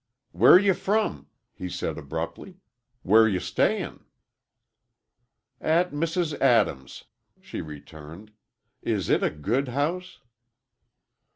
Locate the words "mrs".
5.91-6.35